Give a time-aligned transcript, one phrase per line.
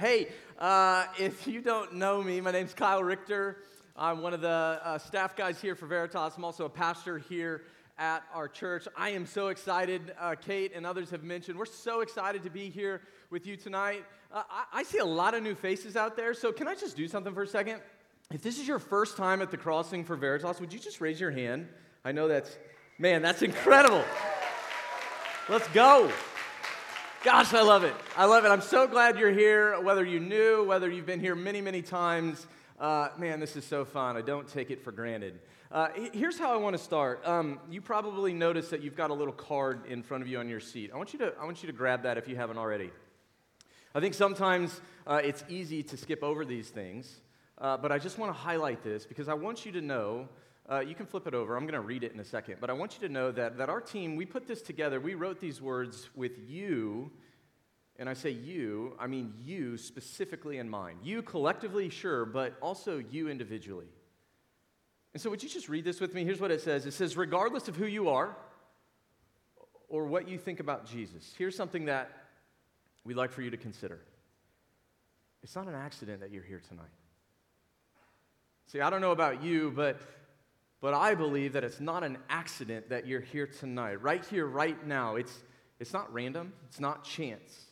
[0.00, 3.58] Hey, uh, if you don't know me, my name's Kyle Richter.
[3.94, 6.32] I'm one of the uh, staff guys here for Veritas.
[6.38, 7.64] I'm also a pastor here
[7.98, 8.88] at our church.
[8.96, 10.14] I am so excited.
[10.18, 14.06] Uh, Kate and others have mentioned we're so excited to be here with you tonight.
[14.32, 16.96] Uh, I, I see a lot of new faces out there, so can I just
[16.96, 17.82] do something for a second?
[18.32, 21.20] If this is your first time at the crossing for Veritas, would you just raise
[21.20, 21.68] your hand?
[22.06, 22.56] I know that's,
[22.98, 24.02] man, that's incredible.
[25.50, 26.10] Let's go.
[27.22, 27.94] Gosh, I love it.
[28.16, 28.48] I love it.
[28.48, 32.46] I'm so glad you're here, whether you knew, whether you've been here many, many times.
[32.78, 34.16] Uh, man, this is so fun.
[34.16, 35.38] I don't take it for granted.
[35.70, 37.20] Uh, here's how I want to start.
[37.26, 40.48] Um, you probably noticed that you've got a little card in front of you on
[40.48, 40.92] your seat.
[40.94, 42.90] I want you to, I want you to grab that if you haven't already.
[43.94, 47.20] I think sometimes uh, it's easy to skip over these things,
[47.58, 50.26] uh, but I just want to highlight this because I want you to know.
[50.70, 51.56] Uh, you can flip it over.
[51.56, 52.56] I'm going to read it in a second.
[52.60, 55.00] But I want you to know that, that our team, we put this together.
[55.00, 57.10] We wrote these words with you
[58.00, 61.00] and I say you, I mean you specifically in mind.
[61.04, 63.88] You collectively, sure, but also you individually.
[65.12, 66.24] And so, would you just read this with me?
[66.24, 68.34] Here's what it says it says, regardless of who you are
[69.90, 72.10] or what you think about Jesus, here's something that
[73.04, 74.00] we'd like for you to consider.
[75.42, 76.86] It's not an accident that you're here tonight.
[78.66, 80.00] See, I don't know about you, but,
[80.80, 84.86] but I believe that it's not an accident that you're here tonight, right here, right
[84.86, 85.16] now.
[85.16, 85.36] It's,
[85.78, 87.66] it's not random, it's not chance.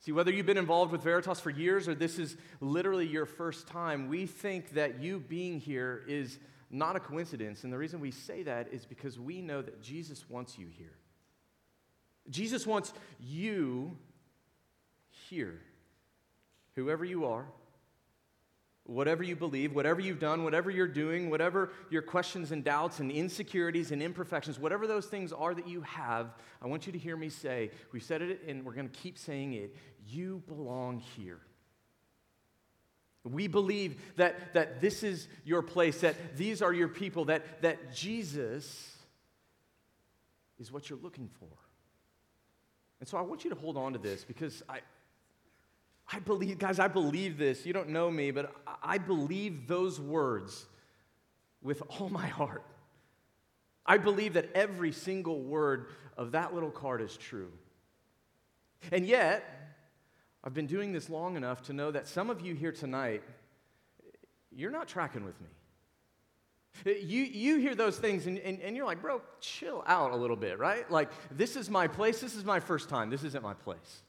[0.00, 3.66] See, whether you've been involved with Veritas for years or this is literally your first
[3.66, 6.38] time, we think that you being here is
[6.70, 7.64] not a coincidence.
[7.64, 10.94] And the reason we say that is because we know that Jesus wants you here.
[12.30, 13.96] Jesus wants you
[15.28, 15.60] here,
[16.74, 17.46] whoever you are,
[18.88, 23.10] whatever you believe, whatever you've done, whatever you're doing, whatever your questions and doubts and
[23.10, 27.14] insecurities and imperfections, whatever those things are that you have, I want you to hear
[27.14, 31.38] me say, we've said it and we're going to keep saying it, you belong here.
[33.24, 37.94] We believe that, that this is your place, that these are your people, that, that
[37.94, 38.96] Jesus
[40.58, 41.48] is what you're looking for.
[43.00, 44.80] And so I want you to hold on to this because I,
[46.10, 47.66] I believe, guys, I believe this.
[47.66, 48.52] You don't know me, but
[48.82, 50.66] I believe those words
[51.62, 52.64] with all my heart.
[53.84, 55.86] I believe that every single word
[56.16, 57.50] of that little card is true.
[58.92, 59.44] And yet,
[60.44, 63.22] I've been doing this long enough to know that some of you here tonight,
[64.50, 65.48] you're not tracking with me.
[66.84, 70.36] You, you hear those things and, and, and, you're like, bro, chill out a little
[70.36, 70.88] bit, right?
[70.90, 72.20] Like, this is my place.
[72.20, 73.10] This is my first time.
[73.10, 74.02] This isn't my place.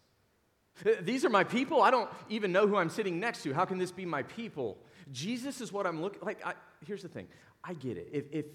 [0.85, 1.81] Uh, these are my people.
[1.81, 3.53] I don't even know who I'm sitting next to.
[3.53, 4.77] How can this be my people?
[5.11, 6.45] Jesus is what I'm looking like.
[6.45, 6.53] I,
[6.85, 7.27] here's the thing
[7.63, 8.09] I get it.
[8.11, 8.45] If, if,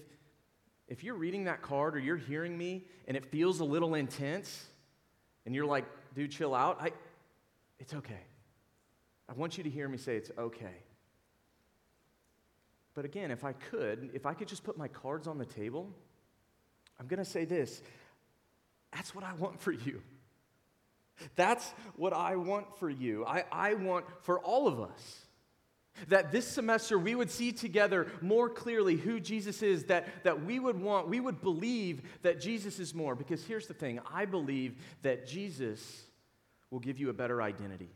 [0.87, 4.65] if you're reading that card or you're hearing me and it feels a little intense
[5.45, 6.91] and you're like, dude, chill out, I,
[7.79, 8.21] it's okay.
[9.27, 10.83] I want you to hear me say it's okay.
[12.93, 15.89] But again, if I could, if I could just put my cards on the table,
[16.99, 17.81] I'm going to say this
[18.93, 20.01] that's what I want for you.
[21.35, 23.25] That's what I want for you.
[23.25, 25.25] I, I want for all of us
[26.09, 30.59] that this semester we would see together more clearly who Jesus is, that, that we
[30.59, 33.15] would want, we would believe that Jesus is more.
[33.15, 36.03] Because here's the thing I believe that Jesus
[36.69, 37.89] will give you a better identity.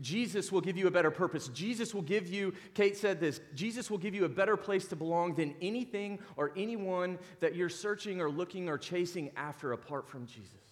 [0.00, 1.48] Jesus will give you a better purpose.
[1.48, 4.96] Jesus will give you, Kate said this, Jesus will give you a better place to
[4.96, 10.26] belong than anything or anyone that you're searching or looking or chasing after apart from
[10.26, 10.67] Jesus.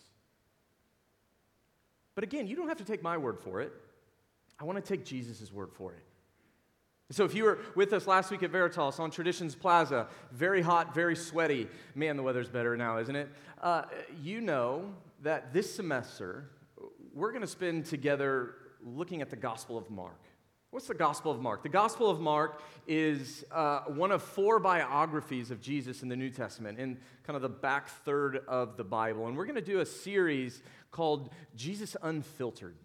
[2.16, 3.72] But again, you don't have to take my word for it.
[4.58, 6.02] I want to take Jesus' word for it.
[7.10, 10.92] So, if you were with us last week at Veritas on Traditions Plaza, very hot,
[10.92, 13.28] very sweaty, man, the weather's better now, isn't it?
[13.62, 13.82] Uh,
[14.20, 16.50] you know that this semester
[17.14, 20.20] we're going to spend together looking at the Gospel of Mark.
[20.76, 21.62] What's the Gospel of Mark?
[21.62, 26.28] The Gospel of Mark is uh, one of four biographies of Jesus in the New
[26.28, 29.26] Testament, in kind of the back third of the Bible.
[29.26, 32.76] And we're going to do a series called Jesus Unfiltered.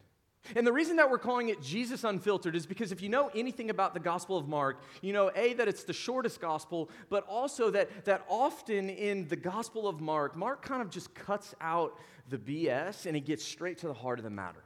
[0.55, 3.69] And the reason that we're calling it Jesus Unfiltered is because if you know anything
[3.69, 7.71] about the Gospel of Mark, you know, A, that it's the shortest gospel, but also
[7.71, 11.99] that, that often in the Gospel of Mark, Mark kind of just cuts out
[12.29, 14.63] the BS and he gets straight to the heart of the matter.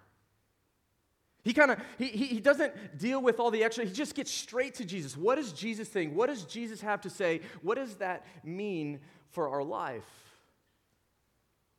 [1.46, 3.86] He kind of he, he doesn't deal with all the extra.
[3.86, 5.16] He just gets straight to Jesus.
[5.16, 6.16] What does Jesus think?
[6.16, 7.42] What does Jesus have to say?
[7.62, 9.00] What does that mean
[9.30, 10.04] for our life?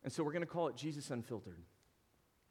[0.04, 1.58] And so we're going to call it Jesus Unfiltered.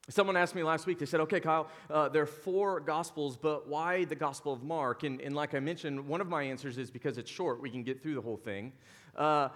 [0.09, 3.67] Someone asked me last week, they said, okay, Kyle, uh, there are four Gospels, but
[3.67, 5.03] why the Gospel of Mark?
[5.03, 7.81] And, and, like I mentioned, one of my answers is because it's short, we can
[7.81, 8.73] get through the whole thing.
[9.15, 9.49] Uh,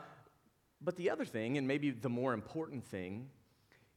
[0.82, 3.28] but the other thing, and maybe the more important thing,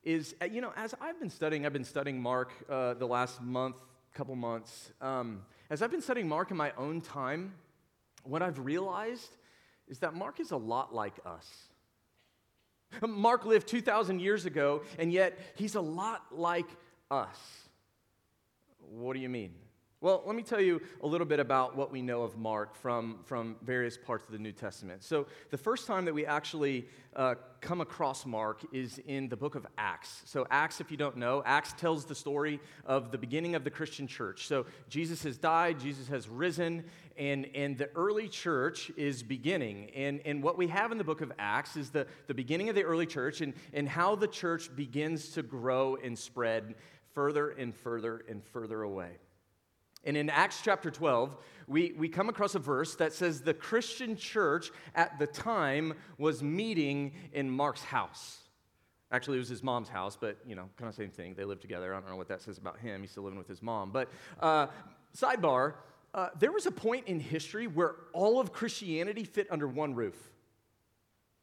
[0.05, 3.41] is, uh, you know, as I've been studying, I've been studying Mark uh, the last
[3.41, 3.77] month,
[4.15, 4.93] couple months.
[5.01, 7.55] Um, as I've been studying Mark in my own time,
[8.25, 9.37] what I've realized
[9.89, 11.49] is that Mark is a lot like us.
[13.07, 16.69] Mark lived 2,000 years ago, and yet he's a lot like
[17.11, 17.39] us.
[18.79, 19.55] What do you mean?
[20.03, 23.21] Well, let me tell you a little bit about what we know of Mark from,
[23.25, 25.05] from various parts of the New Testament.
[25.05, 29.55] So, the first time that we actually uh, come across Mark is in the book
[29.55, 30.23] of Acts.
[30.25, 33.71] So, Acts, if you don't know, Acts tells the story of the beginning of the
[33.71, 34.49] Christian church.
[34.49, 36.83] So, Jesus has died, Jesus has risen,
[37.17, 39.91] and, and the early church is beginning.
[39.95, 42.75] And, and what we have in the book of Acts is the, the beginning of
[42.75, 46.75] the early church and, and how the church begins to grow and spread
[47.13, 49.13] further and further and further away.
[50.05, 51.37] And in Acts chapter 12,
[51.69, 56.43] we, we come across a verse that says the Christian church at the time was
[56.43, 58.39] meeting in Mark's house.
[59.13, 61.35] Actually, it was his mom's house, but, you know, kind of same thing.
[61.35, 61.95] They lived together.
[61.95, 63.03] I don't know what that says about him.
[63.03, 63.91] He's still living with his mom.
[63.91, 64.11] But,
[64.41, 64.69] uh,
[65.17, 65.75] sidebar,
[66.15, 70.17] uh, there was a point in history where all of Christianity fit under one roof.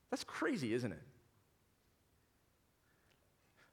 [0.09, 1.01] That's crazy, isn't it?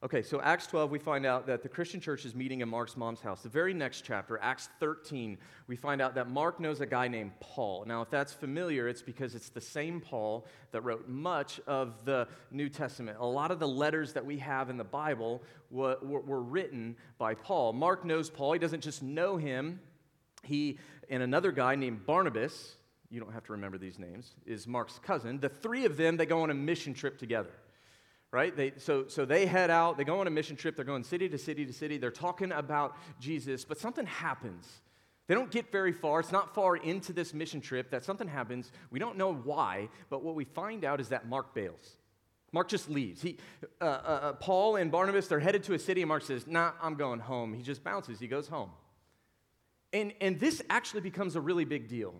[0.03, 2.99] Okay, so Acts 12, we find out that the Christian church is meeting in Mark's
[2.99, 3.41] mom's house.
[3.41, 5.39] The very next chapter, Acts 13,
[5.69, 7.87] we find out that Mark knows a guy named Paul.
[7.87, 12.29] Now, if that's familiar, it's because it's the same Paul that wrote much of the
[12.51, 13.17] New Testament.
[13.21, 17.33] A lot of the letters that we have in the Bible were, were written by
[17.33, 17.73] Paul.
[17.73, 18.53] Mark knows Paul.
[18.53, 19.81] He doesn't just know him,
[20.43, 20.79] he
[21.09, 22.77] and another guy named Barnabas,
[23.11, 25.41] you don't have to remember these names, is Mark's cousin.
[25.41, 27.51] The three of them, they go on a mission trip together
[28.33, 28.57] right?
[28.57, 31.29] They, so, so they head out, they go on a mission trip, they're going city
[31.29, 34.67] to city to city, they're talking about Jesus, but something happens.
[35.27, 36.21] They don't get very far.
[36.21, 38.71] It's not far into this mission trip that something happens.
[38.91, 41.97] We don't know why, but what we find out is that Mark bails.
[42.53, 43.23] Mark just leaves.
[43.23, 43.39] He,
[43.81, 46.73] uh, uh, uh Paul and Barnabas, they're headed to a city, and Mark says, Nah,
[46.81, 47.55] I'm going home.
[47.55, 48.71] He just bounces, he goes home.
[49.93, 52.15] And, and this actually becomes a really big deal.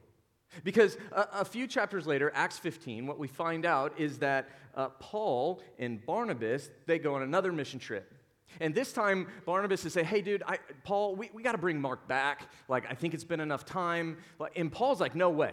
[0.65, 4.89] Because a, a, few chapters later, Acts 15, what we find out is that uh,
[5.01, 8.13] Paul and Barnabas, they go on another mission trip.
[8.61, 11.81] And this time, Barnabas is saying, hey, dude, I, Paul, we, we got to bring
[11.81, 12.49] Mark back.
[12.69, 14.19] Like, I think it's been enough time.
[14.55, 15.53] And Paul's like, no way.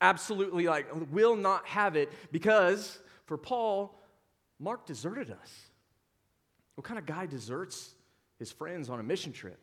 [0.00, 3.98] Absolutely, like, will not have it because for Paul,
[4.60, 5.68] Mark deserted us.
[6.74, 7.94] What kind of guy deserts
[8.38, 9.58] his friends on a mission trip?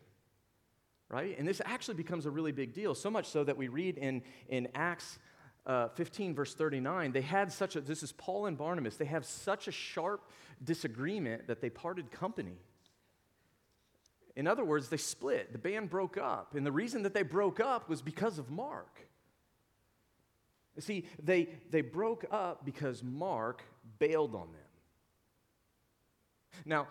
[1.08, 1.38] Right?
[1.38, 4.22] And this actually becomes a really big deal, so much so that we read in,
[4.48, 5.18] in Acts
[5.66, 9.24] uh, 15, verse 39, they had such a, this is Paul and Barnabas, they have
[9.24, 10.30] such a sharp
[10.62, 12.58] disagreement that they parted company.
[14.36, 15.52] In other words, they split.
[15.52, 16.54] The band broke up.
[16.54, 19.00] And the reason that they broke up was because of Mark.
[20.78, 23.62] See, they, they broke up because Mark
[23.98, 24.60] bailed on them.
[26.66, 26.88] Now,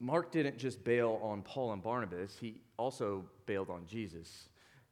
[0.00, 4.48] Mark didn't just bail on Paul and Barnabas, he also bailed on Jesus.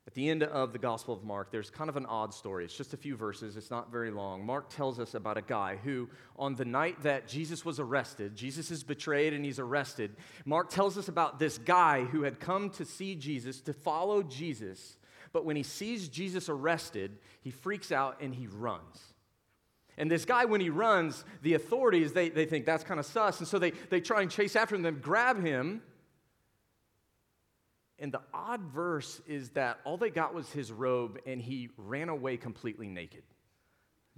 [0.07, 2.65] At the end of the Gospel of Mark, there's kind of an odd story.
[2.65, 4.45] It's just a few verses, it's not very long.
[4.45, 8.71] Mark tells us about a guy who, on the night that Jesus was arrested, Jesus
[8.71, 10.17] is betrayed and he's arrested.
[10.45, 14.99] Mark tells us about this guy who had come to see Jesus, to follow Jesus,
[15.33, 19.15] but when he sees Jesus arrested, he freaks out and he runs.
[19.99, 23.41] And this guy, when he runs, the authorities, they, they think that's kind of sus.
[23.41, 25.83] And so they, they try and chase after him, then grab him.
[27.99, 32.09] And the odd verse is that all they got was his robe, and he ran
[32.09, 33.25] away completely naked.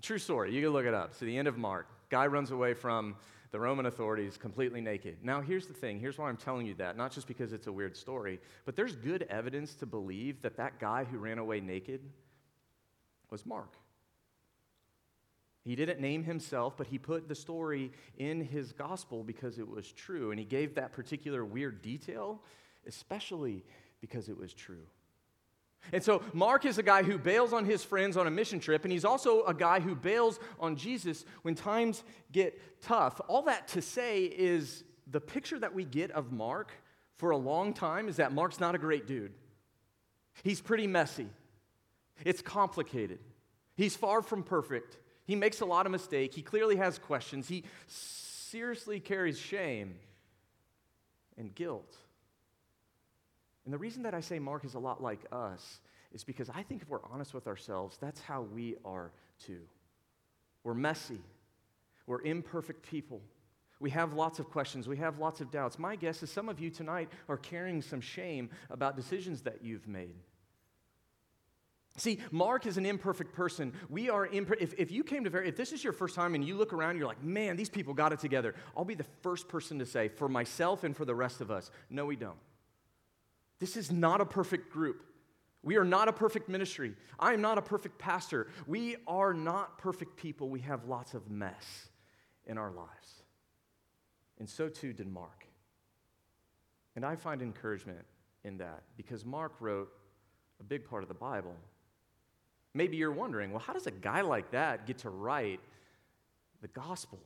[0.03, 0.55] True story.
[0.55, 1.15] You can look it up.
[1.15, 1.87] So the end of Mark.
[2.09, 3.17] Guy runs away from
[3.51, 5.19] the Roman authorities completely naked.
[5.23, 5.99] Now, here's the thing.
[5.99, 6.97] Here's why I'm telling you that.
[6.97, 10.79] Not just because it's a weird story, but there's good evidence to believe that that
[10.79, 12.01] guy who ran away naked
[13.31, 13.77] was Mark.
[15.63, 19.93] He didn't name himself, but he put the story in his gospel because it was
[19.93, 20.31] true.
[20.31, 22.43] And he gave that particular weird detail,
[22.87, 23.63] especially
[24.01, 24.87] because it was true.
[25.93, 28.85] And so, Mark is a guy who bails on his friends on a mission trip,
[28.85, 33.21] and he's also a guy who bails on Jesus when times get tough.
[33.29, 36.73] All that to say is the picture that we get of Mark
[37.17, 39.33] for a long time is that Mark's not a great dude.
[40.43, 41.29] He's pretty messy,
[42.25, 43.19] it's complicated,
[43.75, 44.99] he's far from perfect.
[45.31, 46.35] He makes a lot of mistakes.
[46.35, 47.47] He clearly has questions.
[47.47, 49.95] He seriously carries shame
[51.39, 51.97] and guilt.
[53.65, 55.79] And the reason that I say Mark is a lot like us
[56.11, 59.13] is because I think if we're honest with ourselves, that's how we are
[59.47, 59.61] too.
[60.65, 61.21] We're messy,
[62.09, 63.21] we're imperfect people.
[63.79, 64.89] We have lots of questions.
[64.89, 65.79] We have lots of doubts.
[65.79, 69.87] My guess is some of you tonight are carrying some shame about decisions that you've
[69.87, 70.17] made.
[71.97, 73.73] See, Mark is an imperfect person.
[73.89, 76.35] We are imper- if, if you came to Ver- if this is your first time
[76.35, 78.55] and you look around, you're like, man, these people got it together.
[78.77, 81.71] I'll be the first person to say, for myself and for the rest of us,
[81.91, 82.39] no, we don't.
[83.59, 85.03] This is not a perfect group.
[85.63, 86.95] We are not a perfect ministry.
[87.19, 88.47] I am not a perfect pastor.
[88.67, 90.49] We are not perfect people.
[90.49, 91.91] We have lots of mess
[92.47, 93.23] in our lives.
[94.39, 95.47] And so too did Mark.
[96.97, 98.07] And I find encouragement
[98.43, 99.91] in that because Mark wrote
[100.61, 101.55] a big part of the Bible.
[102.75, 105.61] Maybe you're wondering, well, how does a guy like that get to write
[106.63, 107.21] the gospel?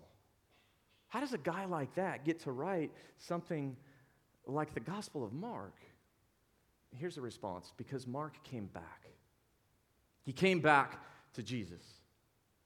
[1.08, 3.76] How does a guy like that get to write something
[4.48, 5.74] like the Gospel of Mark?
[6.90, 9.08] Here's the response because Mark came back.
[10.24, 10.98] He came back
[11.34, 11.84] to Jesus.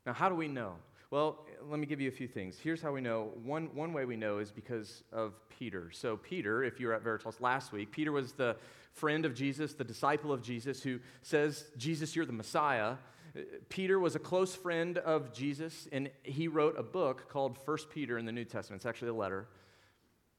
[0.07, 0.77] Now, how do we know?
[1.11, 2.59] Well, let me give you a few things.
[2.63, 3.31] Here's how we know.
[3.43, 5.91] One, one way we know is because of Peter.
[5.91, 8.57] So, Peter, if you were at Veritas last week, Peter was the
[8.93, 12.97] friend of Jesus, the disciple of Jesus, who says, Jesus, you're the Messiah.
[13.35, 17.89] Uh, Peter was a close friend of Jesus, and he wrote a book called First
[17.89, 18.81] Peter in the New Testament.
[18.81, 19.49] It's actually a letter.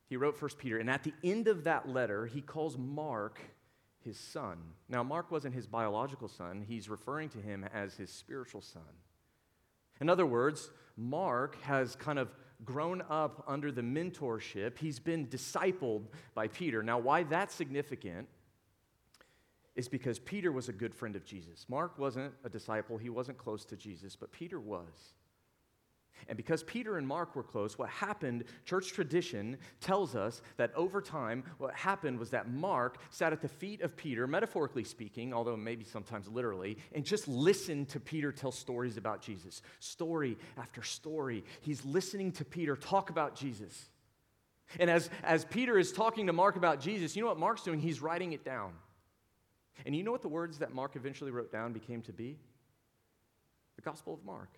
[0.07, 3.39] He wrote First Peter, and at the end of that letter, he calls Mark
[4.03, 4.57] his son.
[4.87, 8.83] Now, Mark wasn't his biological son, he's referring to him as his spiritual son.
[10.01, 12.29] In other words, Mark has kind of
[12.65, 14.77] grown up under the mentorship.
[14.77, 16.03] He's been discipled
[16.33, 16.83] by Peter.
[16.83, 18.27] Now, why that's significant
[19.75, 21.65] is because Peter was a good friend of Jesus.
[21.69, 25.13] Mark wasn't a disciple, he wasn't close to Jesus, but Peter was.
[26.27, 31.01] And because Peter and Mark were close, what happened, church tradition tells us that over
[31.01, 35.57] time, what happened was that Mark sat at the feet of Peter, metaphorically speaking, although
[35.57, 39.61] maybe sometimes literally, and just listened to Peter tell stories about Jesus.
[39.79, 41.43] Story after story.
[41.61, 43.89] He's listening to Peter talk about Jesus.
[44.79, 47.79] And as, as Peter is talking to Mark about Jesus, you know what Mark's doing?
[47.79, 48.73] He's writing it down.
[49.85, 52.37] And you know what the words that Mark eventually wrote down became to be?
[53.77, 54.49] The Gospel of Mark.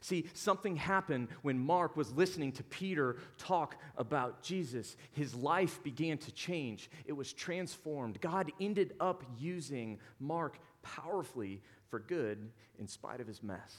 [0.00, 4.96] See, something happened when Mark was listening to Peter talk about Jesus.
[5.12, 8.20] His life began to change, it was transformed.
[8.20, 13.76] God ended up using Mark powerfully for good in spite of his mess.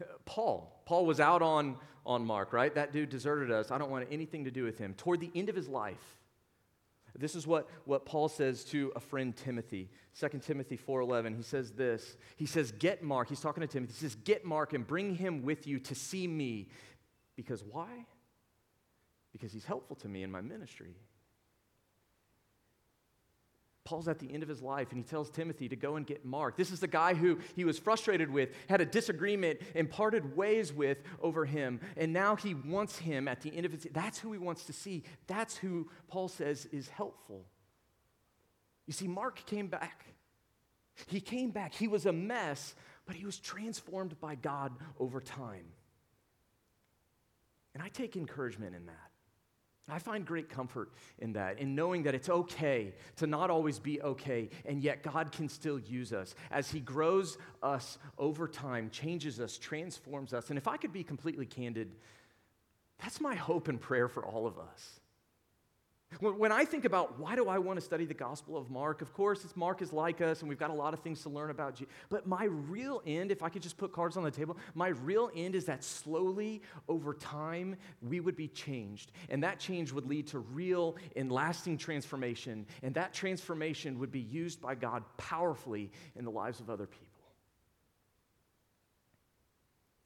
[0.00, 0.82] Uh, Paul.
[0.84, 1.76] Paul was out on,
[2.06, 2.74] on Mark, right?
[2.74, 3.70] That dude deserted us.
[3.70, 4.94] I don't want anything to do with him.
[4.94, 6.16] Toward the end of his life,
[7.20, 9.90] this is what, what Paul says to a friend Timothy.
[10.18, 11.36] 2 Timothy 4:11.
[11.36, 12.16] He says this.
[12.36, 13.92] He says, "Get Mark." He's talking to Timothy.
[13.92, 16.68] He says, "Get Mark and bring him with you to see me."
[17.36, 18.06] Because why?
[19.32, 20.94] Because he's helpful to me in my ministry.
[23.92, 26.24] Paul's at the end of his life and he tells Timothy to go and get
[26.24, 26.56] Mark.
[26.56, 30.72] This is the guy who he was frustrated with, had a disagreement, and parted ways
[30.72, 31.78] with over him.
[31.98, 34.72] And now he wants him at the end of his That's who he wants to
[34.72, 35.02] see.
[35.26, 37.44] That's who Paul says is helpful.
[38.86, 40.06] You see, Mark came back.
[41.06, 41.74] He came back.
[41.74, 45.66] He was a mess, but he was transformed by God over time.
[47.74, 49.11] And I take encouragement in that.
[49.88, 54.00] I find great comfort in that, in knowing that it's okay to not always be
[54.00, 59.40] okay, and yet God can still use us as He grows us over time, changes
[59.40, 60.50] us, transforms us.
[60.50, 61.90] And if I could be completely candid,
[62.98, 65.00] that's my hope and prayer for all of us.
[66.20, 69.12] When I think about why do I want to study the Gospel of Mark, of
[69.12, 71.50] course, it's Mark is like us, and we've got a lot of things to learn
[71.50, 71.74] about.
[71.74, 71.92] Jesus.
[72.10, 75.30] But my real end, if I could just put cards on the table, my real
[75.34, 80.26] end is that slowly over time we would be changed, and that change would lead
[80.28, 86.24] to real and lasting transformation, and that transformation would be used by God powerfully in
[86.24, 87.06] the lives of other people.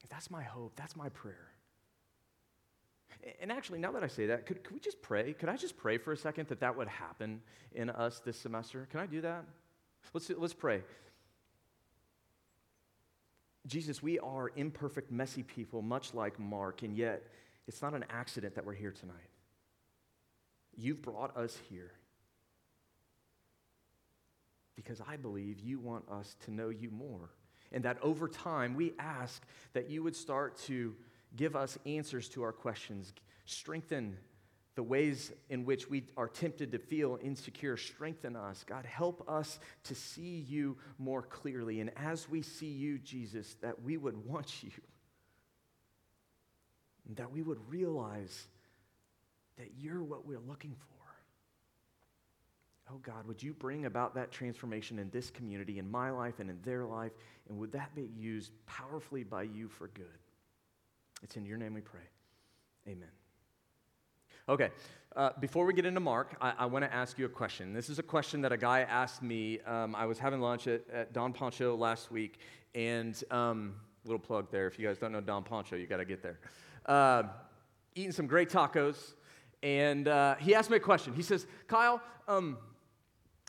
[0.09, 0.73] That's my hope.
[0.77, 1.49] That's my prayer.
[3.40, 5.32] And actually, now that I say that, could, could we just pray?
[5.32, 7.40] Could I just pray for a second that that would happen
[7.73, 8.87] in us this semester?
[8.90, 9.44] Can I do that?
[10.12, 10.82] Let's, let's pray.
[13.66, 17.25] Jesus, we are imperfect, messy people, much like Mark, and yet
[17.66, 19.16] it's not an accident that we're here tonight.
[20.76, 21.92] You've brought us here
[24.76, 27.30] because I believe you want us to know you more.
[27.73, 29.42] And that over time, we ask
[29.73, 30.94] that you would start to
[31.37, 33.12] Give us answers to our questions.
[33.45, 34.16] Strengthen
[34.75, 37.76] the ways in which we are tempted to feel insecure.
[37.76, 38.64] Strengthen us.
[38.66, 41.81] God, help us to see you more clearly.
[41.81, 44.71] And as we see you, Jesus, that we would want you.
[47.14, 48.47] That we would realize
[49.57, 50.97] that you're what we're looking for.
[52.93, 56.50] Oh God, would you bring about that transformation in this community, in my life, and
[56.50, 57.12] in their life?
[57.49, 60.07] And would that be used powerfully by you for good?
[61.23, 62.00] It's in your name we pray.
[62.88, 63.08] Amen.
[64.49, 64.70] Okay,
[65.16, 67.73] uh, before we get into Mark, I, I want to ask you a question.
[67.73, 69.61] This is a question that a guy asked me.
[69.61, 72.38] Um, I was having lunch at, at Don Poncho last week,
[72.75, 74.68] and um, little plug there.
[74.68, 76.38] If you guys don't know Don Poncho, you got to get there.
[76.85, 77.25] Uh,
[77.94, 79.14] eating some great tacos,
[79.62, 81.12] and uh, he asked me a question.
[81.14, 82.58] He says, Kyle, um,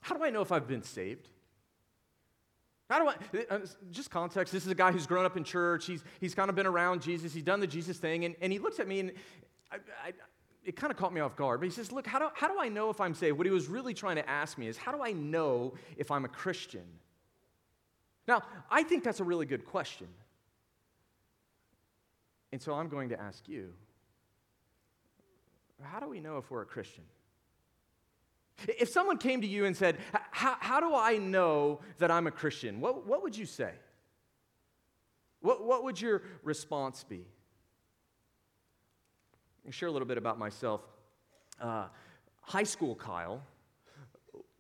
[0.02, 1.30] how do I know if I've been saved?
[2.90, 3.60] How do I,
[3.92, 5.86] just context, this is a guy who's grown up in church.
[5.86, 7.34] He's, he's kind of been around Jesus.
[7.34, 8.24] He's done the Jesus thing.
[8.24, 9.12] And, and he looks at me and
[9.72, 9.76] I,
[10.06, 10.14] I,
[10.64, 11.60] it kind of caught me off guard.
[11.60, 13.38] But he says, Look, how do, how do I know if I'm saved?
[13.38, 16.24] What he was really trying to ask me is, How do I know if I'm
[16.24, 16.86] a Christian?
[18.28, 20.08] Now, I think that's a really good question.
[22.52, 23.74] And so I'm going to ask you,
[25.82, 27.04] How do we know if we're a Christian?
[28.68, 29.98] If someone came to you and said,
[30.32, 32.82] How do I know that I'm a Christian?
[32.82, 33.72] What, what would you say?
[35.42, 37.26] What, what would your response be?
[39.66, 40.82] I'll share a little bit about myself.
[41.62, 41.88] Uh,
[42.42, 43.44] high school Kyle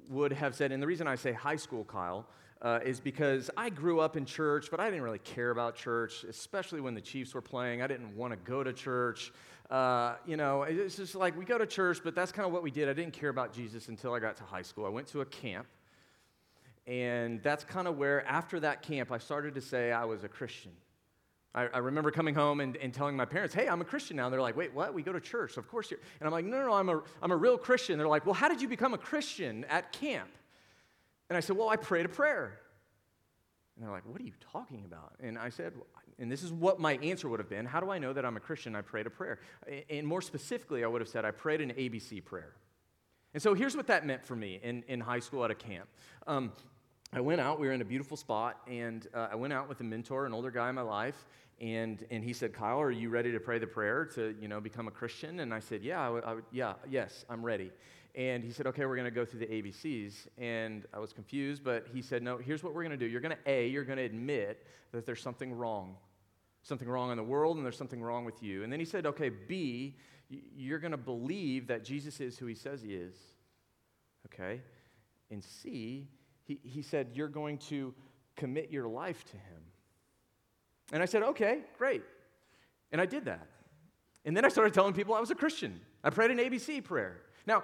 [0.09, 2.27] would have said, and the reason I say high school Kyle
[2.61, 6.23] uh, is because I grew up in church, but I didn't really care about church,
[6.23, 7.81] especially when the Chiefs were playing.
[7.81, 9.31] I didn't want to go to church.
[9.69, 12.63] Uh, you know, it's just like we go to church, but that's kind of what
[12.63, 12.87] we did.
[12.87, 14.85] I didn't care about Jesus until I got to high school.
[14.85, 15.67] I went to a camp,
[16.85, 20.29] and that's kind of where, after that camp, I started to say I was a
[20.29, 20.71] Christian.
[21.53, 24.25] I, I remember coming home and, and, telling my parents, hey, I'm a Christian now.
[24.25, 24.93] And they're like, wait, what?
[24.93, 25.57] We go to church.
[25.57, 25.99] Of course you're.
[26.19, 27.97] And I'm like, no, no, no, I'm a, I'm a real Christian.
[27.97, 30.29] They're like, well, how did you become a Christian at camp?
[31.29, 32.59] And I said, well, I prayed a prayer.
[33.77, 35.13] And they're like, what are you talking about?
[35.21, 35.73] And I said,
[36.17, 38.35] and this is what my answer would have been how do I know that I'm
[38.35, 38.75] a Christian?
[38.75, 39.39] I prayed a prayer.
[39.89, 42.53] And more specifically, I would have said, I prayed an ABC prayer.
[43.33, 45.87] And so here's what that meant for me in, in high school at a camp.
[46.25, 46.51] Um,
[47.13, 49.79] I went out, we were in a beautiful spot, and uh, I went out with
[49.79, 51.25] a mentor, an older guy in my life,
[51.61, 54.59] and, and he said, Kyle, are you ready to pray the prayer to, you know,
[54.59, 55.39] become a Christian?
[55.39, 57.71] And I said, yeah, I would, I would, yeah, yes, I'm ready.
[58.17, 60.27] And he said, okay, we're going to go through the ABCs.
[60.39, 63.05] And I was confused, but he said, no, here's what we're going to do.
[63.05, 65.95] You're going to, A, you're going to admit that there's something wrong.
[66.63, 68.63] Something wrong in the world, and there's something wrong with you.
[68.63, 69.95] And then he said, okay, B,
[70.29, 73.13] you're going to believe that Jesus is who he says he is.
[74.25, 74.61] Okay?
[75.29, 76.07] And C,
[76.43, 77.93] he, he said, you're going to
[78.35, 79.61] commit your life to him.
[80.91, 82.01] And I said, okay, great.
[82.91, 83.45] And I did that.
[84.25, 85.79] And then I started telling people I was a Christian.
[86.03, 87.21] I prayed an ABC prayer.
[87.45, 87.63] Now,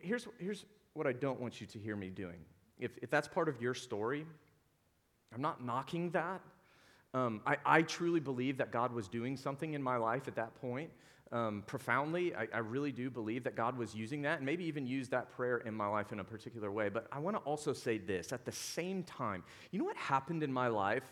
[0.00, 0.64] here's, here's
[0.94, 2.44] what I don't want you to hear me doing.
[2.78, 4.26] If, if that's part of your story,
[5.34, 6.40] I'm not knocking that.
[7.14, 10.54] Um, I, I, truly believe that God was doing something in my life at that
[10.60, 10.90] point.
[11.30, 14.86] Um, profoundly, I, I, really do believe that God was using that and maybe even
[14.86, 16.88] used that prayer in my life in a particular way.
[16.88, 20.42] But I want to also say this at the same time, you know what happened
[20.42, 21.04] in my life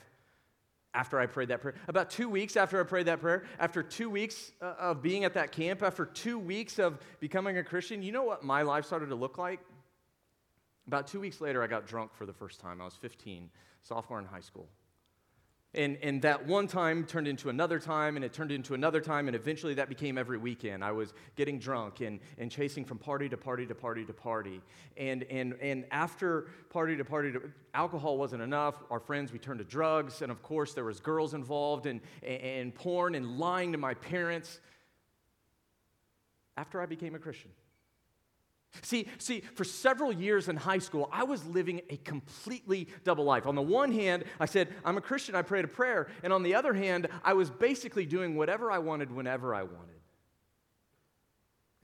[0.95, 1.75] after I prayed that prayer.
[1.89, 5.35] About two weeks after I prayed that prayer, after two weeks uh, of being at
[5.35, 9.09] that camp, after two weeks of becoming a Christian, you know what my life started
[9.11, 9.61] to look like?
[10.87, 12.81] About two weeks later, I got drunk for the first time.
[12.81, 13.49] I was 15,
[13.83, 14.69] sophomore in high school.
[15.73, 19.29] And, and that one time turned into another time, and it turned into another time,
[19.29, 20.83] and eventually that became every weekend.
[20.83, 24.63] I was getting drunk and, and chasing from party to party to party to party.
[24.97, 28.83] And, and, and after party to party, to, alcohol wasn't enough.
[28.91, 32.43] Our friends, we turned to drugs, and of course, there was girls involved, and, and,
[32.43, 34.59] and porn, and lying to my parents.
[36.57, 37.53] After I became a Christian.
[38.83, 43.47] See, see, for several years in high school, I was living a completely double life.
[43.47, 46.09] On the one hand, I said, I'm a Christian, I prayed a prayer.
[46.23, 50.01] And on the other hand, I was basically doing whatever I wanted whenever I wanted.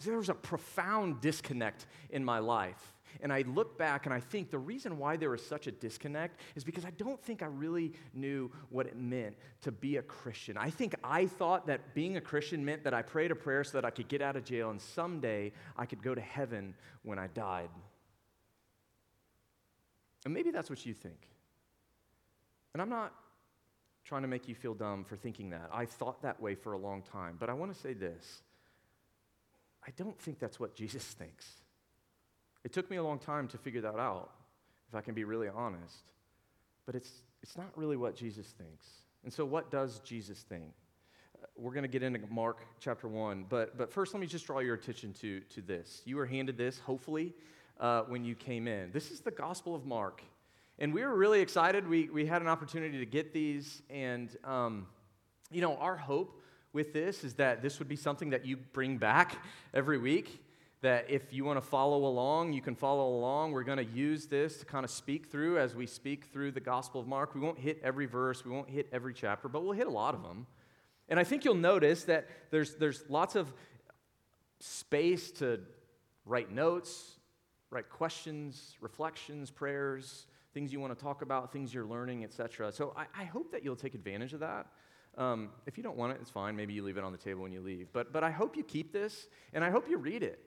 [0.04, 2.95] There was a profound disconnect in my life.
[3.22, 6.40] And I look back and I think the reason why there was such a disconnect
[6.54, 10.56] is because I don't think I really knew what it meant to be a Christian.
[10.56, 13.72] I think I thought that being a Christian meant that I prayed a prayer so
[13.78, 17.18] that I could get out of jail and someday I could go to heaven when
[17.18, 17.70] I died.
[20.24, 21.28] And maybe that's what you think.
[22.72, 23.12] And I'm not
[24.04, 25.68] trying to make you feel dumb for thinking that.
[25.72, 27.36] I thought that way for a long time.
[27.38, 28.42] But I want to say this
[29.86, 31.46] I don't think that's what Jesus thinks.
[32.66, 34.32] It took me a long time to figure that out,
[34.88, 36.02] if I can be really honest.
[36.84, 38.88] But it's, it's not really what Jesus thinks.
[39.22, 40.72] And so, what does Jesus think?
[41.40, 44.48] Uh, we're going to get into Mark chapter 1, but, but first, let me just
[44.48, 46.02] draw your attention to, to this.
[46.06, 47.34] You were handed this, hopefully,
[47.78, 48.90] uh, when you came in.
[48.90, 50.20] This is the Gospel of Mark.
[50.80, 51.88] And we were really excited.
[51.88, 53.80] We, we had an opportunity to get these.
[53.90, 54.88] And, um,
[55.52, 58.98] you know, our hope with this is that this would be something that you bring
[58.98, 59.40] back
[59.72, 60.42] every week
[60.82, 63.52] that if you want to follow along, you can follow along.
[63.52, 66.60] We're going to use this to kind of speak through as we speak through the
[66.60, 67.34] Gospel of Mark.
[67.34, 70.14] We won't hit every verse, we won't hit every chapter, but we'll hit a lot
[70.14, 70.46] of them.
[71.08, 73.52] And I think you'll notice that there's, there's lots of
[74.60, 75.60] space to
[76.24, 77.16] write notes,
[77.70, 82.72] write questions, reflections, prayers, things you want to talk about, things you're learning, etc.
[82.72, 84.66] So I, I, hope that you'll take advantage of that.
[85.18, 86.56] Um, if you don't want it, it's fine.
[86.56, 87.88] Maybe you leave it on the table when you leave.
[87.92, 90.40] But, but I hope you keep this, and I hope you read it.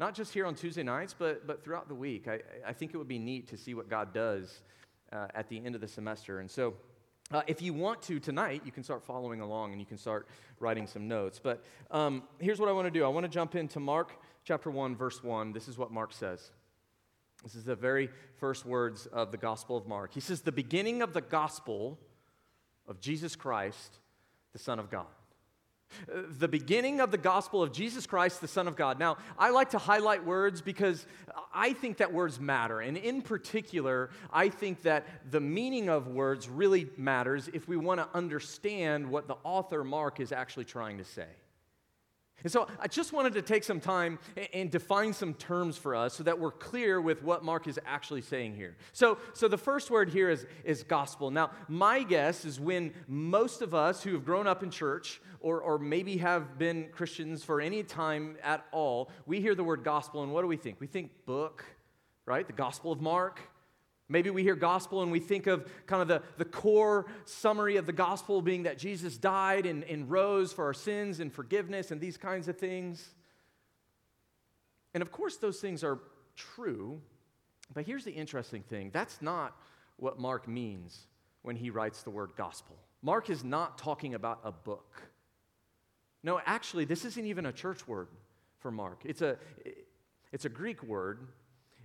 [0.00, 2.26] Not just here on Tuesday nights, but, but throughout the week.
[2.26, 4.62] I, I think it would be neat to see what God does
[5.12, 6.40] uh, at the end of the semester.
[6.40, 6.72] And so,
[7.30, 10.26] uh, if you want to tonight, you can start following along and you can start
[10.58, 11.38] writing some notes.
[11.38, 14.70] But um, here's what I want to do I want to jump into Mark chapter
[14.70, 15.52] 1, verse 1.
[15.52, 16.50] This is what Mark says.
[17.42, 18.08] This is the very
[18.38, 20.14] first words of the Gospel of Mark.
[20.14, 21.98] He says, The beginning of the gospel
[22.88, 23.98] of Jesus Christ,
[24.54, 25.08] the Son of God
[26.08, 28.98] the beginning of the gospel of Jesus Christ, the Son of God.
[28.98, 31.06] Now, I like to highlight words because
[31.52, 32.80] I think that words matter.
[32.80, 38.00] And in particular, I think that the meaning of words really matters if we want
[38.00, 41.26] to understand what the author Mark is actually trying to say.
[42.42, 44.18] And so I just wanted to take some time
[44.52, 48.22] and define some terms for us so that we're clear with what Mark is actually
[48.22, 48.76] saying here.
[48.92, 51.30] So, so the first word here is, is gospel.
[51.30, 55.60] Now, my guess is when most of us who have grown up in church or,
[55.60, 60.22] or maybe have been Christians for any time at all, we hear the word gospel
[60.22, 60.80] and what do we think?
[60.80, 61.64] We think book,
[62.26, 62.46] right?
[62.46, 63.40] The Gospel of Mark.
[64.10, 67.86] Maybe we hear gospel and we think of kind of the, the core summary of
[67.86, 72.00] the gospel being that Jesus died and, and rose for our sins and forgiveness and
[72.00, 73.14] these kinds of things.
[74.94, 76.00] And of course, those things are
[76.34, 77.00] true,
[77.72, 79.56] but here's the interesting thing that's not
[79.96, 81.06] what Mark means
[81.42, 82.76] when he writes the word gospel.
[83.02, 85.02] Mark is not talking about a book.
[86.24, 88.08] No, actually, this isn't even a church word
[88.58, 89.02] for Mark.
[89.04, 89.38] It's a,
[90.32, 91.28] it's a Greek word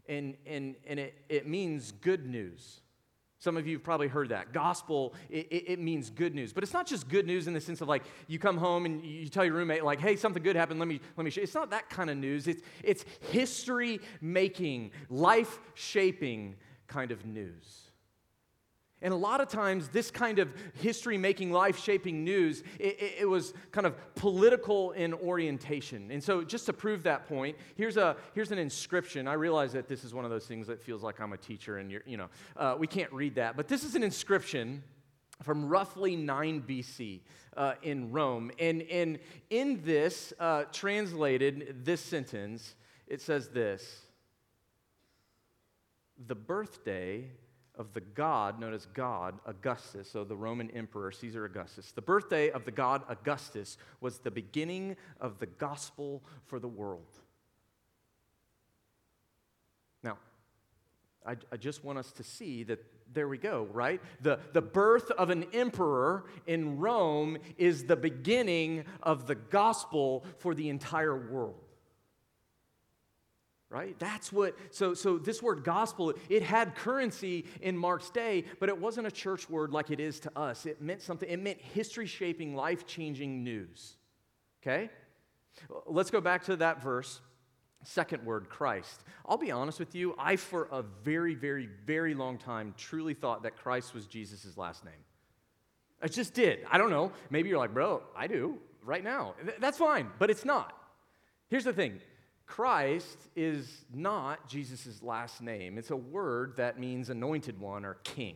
[0.07, 2.81] and, and, and it, it means good news.
[3.39, 4.53] Some of you have probably heard that.
[4.53, 6.51] Gospel, it, it, means good news.
[6.51, 9.05] But it's not just good news in the sense of like you come home and
[9.05, 11.43] you tell your roommate, like, hey, something good happened, let me, let me show you.
[11.43, 12.47] It's not that kind of news.
[12.47, 16.55] It's, it's history making, life shaping
[16.87, 17.84] kind of news.
[19.05, 23.13] And a lot of times, this kind of history making, life shaping news, it, it,
[23.19, 26.09] it, was kind of political in orientation.
[26.09, 29.27] And so, just to prove that point, here's, a, here's an inscription.
[29.27, 31.77] I realize that this is one of those things that feels like I'm a teacher
[31.77, 33.55] and you're, you know, uh, we can't read that.
[33.55, 34.81] But this is an inscription
[35.43, 37.19] from roughly 9 BC
[37.55, 38.49] uh, in Rome.
[38.57, 39.19] And, and
[39.51, 42.73] in this, uh, translated, this sentence,
[43.05, 44.01] it says this
[46.25, 47.25] The birthday
[47.77, 51.91] of the god known as God Augustus, so the Roman Emperor Caesar Augustus.
[51.91, 57.19] The birthday of the god Augustus was the beginning of the gospel for the world.
[60.03, 60.17] Now,
[61.25, 62.83] I, I just want us to see that
[63.13, 64.01] there we go, right?
[64.21, 70.55] The, the birth of an emperor in Rome is the beginning of the gospel for
[70.55, 71.64] the entire world
[73.69, 73.97] right?
[73.99, 78.77] That's what so so this word gospel it had currency in mark's day but it
[78.77, 80.65] wasn't a church word like it is to us.
[80.65, 83.95] It meant something it meant history shaping life changing news
[84.61, 84.89] okay?
[85.85, 87.21] Let's go back to that verse
[87.83, 89.03] second word christ.
[89.27, 93.43] I'll be honest with you i for a very very very long time truly thought
[93.43, 94.93] that christ was jesus' last name.
[96.01, 96.59] I just did.
[96.69, 97.11] I don't know.
[97.31, 99.33] Maybe you're like bro i do right now.
[99.59, 100.77] That's fine but it's not.
[101.49, 101.99] Here's the thing
[102.45, 105.77] Christ is not Jesus' last name.
[105.77, 108.35] It's a word that means anointed one or king,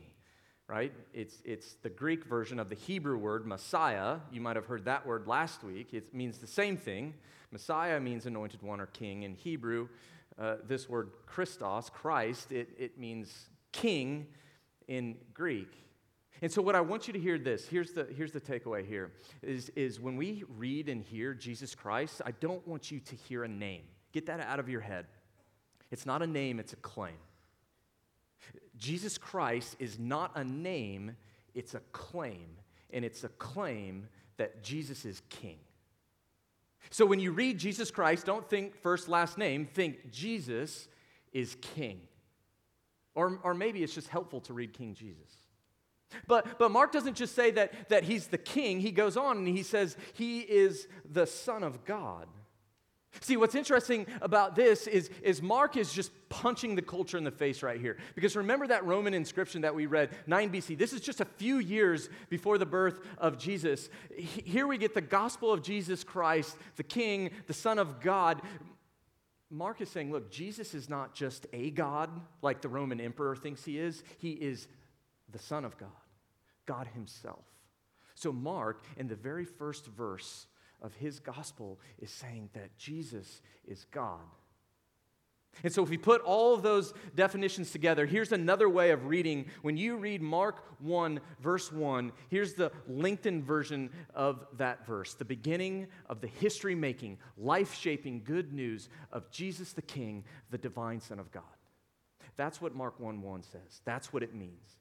[0.68, 0.92] right?
[1.14, 4.18] It's, it's the Greek version of the Hebrew word Messiah.
[4.32, 5.94] You might have heard that word last week.
[5.94, 7.14] It means the same thing.
[7.52, 9.24] Messiah means anointed one or king.
[9.24, 9.88] In Hebrew,
[10.40, 14.28] uh, this word Christos, Christ, it, it means king
[14.88, 15.72] in Greek.
[16.42, 19.12] And so, what I want you to hear this here's the, here's the takeaway here
[19.42, 23.44] is, is when we read and hear Jesus Christ, I don't want you to hear
[23.44, 23.84] a name.
[24.12, 25.06] Get that out of your head.
[25.92, 27.18] It's not a name, it's a claim.
[28.78, 31.16] Jesus Christ is not a name,
[31.54, 32.58] it's a claim.
[32.92, 35.58] And it's a claim that Jesus is king.
[36.90, 40.88] So when you read Jesus Christ, don't think first, last name, think Jesus
[41.34, 42.02] is king.
[43.16, 45.30] Or, or maybe it's just helpful to read King Jesus.
[46.28, 49.48] But, but Mark doesn't just say that, that he's the king, he goes on and
[49.48, 52.28] he says he is the Son of God.
[53.22, 57.32] See, what's interesting about this is, is Mark is just punching the culture in the
[57.32, 57.98] face right here.
[58.16, 60.78] Because remember that Roman inscription that we read, 9 BC.
[60.78, 63.90] This is just a few years before the birth of Jesus.
[64.16, 68.42] Here we get the gospel of Jesus Christ, the King, the Son of God.
[69.50, 72.10] Mark is saying, look, Jesus is not just a God
[72.42, 74.68] like the Roman emperor thinks he is, he is
[75.32, 75.90] the Son of God,
[76.68, 77.44] God Himself.
[78.14, 80.46] So, Mark, in the very first verse,
[80.82, 84.20] of his gospel is saying that Jesus is God.
[85.64, 89.48] And so, if we put all of those definitions together, here's another way of reading.
[89.62, 95.26] When you read Mark 1, verse 1, here's the lengthened version of that verse the
[95.26, 101.02] beginning of the history making, life shaping good news of Jesus the King, the divine
[101.02, 101.44] Son of God.
[102.38, 103.82] That's what Mark 1 1 says.
[103.84, 104.78] That's what it means.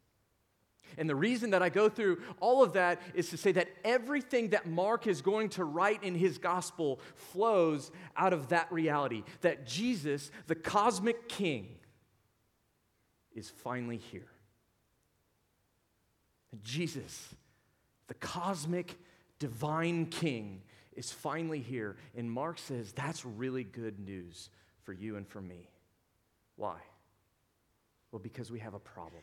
[0.97, 4.51] And the reason that I go through all of that is to say that everything
[4.51, 9.67] that Mark is going to write in his gospel flows out of that reality that
[9.67, 11.69] Jesus, the cosmic king,
[13.35, 14.27] is finally here.
[16.63, 17.35] Jesus,
[18.07, 18.97] the cosmic
[19.39, 20.63] divine king,
[20.97, 21.97] is finally here.
[22.17, 24.51] And Mark says that's really good news
[24.83, 25.69] for you and for me.
[26.57, 26.77] Why?
[28.11, 29.23] Well, because we have a problem.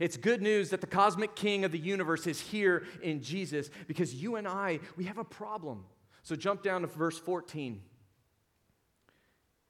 [0.00, 4.14] It's good news that the cosmic king of the universe is here in Jesus because
[4.14, 5.84] you and I, we have a problem.
[6.22, 7.80] So jump down to verse 14.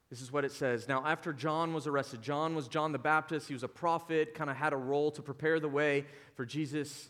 [0.09, 0.87] This is what it says.
[0.87, 3.47] Now, after John was arrested, John was John the Baptist.
[3.47, 7.09] He was a prophet, kind of had a role to prepare the way for Jesus.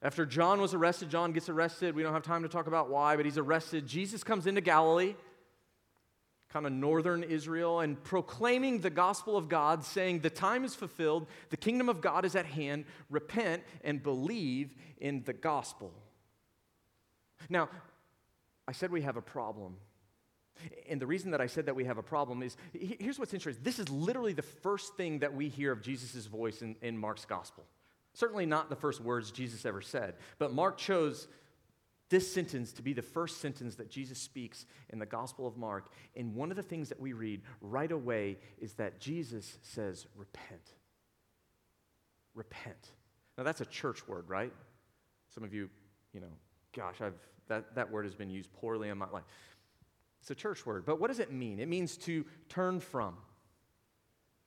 [0.00, 1.94] After John was arrested, John gets arrested.
[1.94, 3.86] We don't have time to talk about why, but he's arrested.
[3.86, 5.14] Jesus comes into Galilee
[6.52, 11.26] kind of northern Israel, and proclaiming the gospel of God, saying, The time is fulfilled,
[11.50, 15.92] the kingdom of God is at hand, repent and believe in the gospel.
[17.48, 17.68] Now,
[18.66, 19.76] I said we have a problem.
[20.88, 23.64] And the reason that I said that we have a problem is here's what's interesting.
[23.64, 27.24] This is literally the first thing that we hear of Jesus' voice in, in Mark's
[27.24, 27.64] gospel.
[28.12, 31.28] Certainly not the first words Jesus ever said, but Mark chose
[32.10, 35.90] this sentence to be the first sentence that Jesus speaks in the Gospel of Mark.
[36.16, 40.74] And one of the things that we read right away is that Jesus says, Repent.
[42.34, 42.90] Repent.
[43.38, 44.52] Now, that's a church word, right?
[45.34, 45.70] Some of you,
[46.12, 46.32] you know,
[46.76, 47.14] gosh, I've,
[47.48, 49.24] that, that word has been used poorly in my life.
[50.20, 50.84] It's a church word.
[50.84, 51.58] But what does it mean?
[51.58, 53.16] It means to turn from.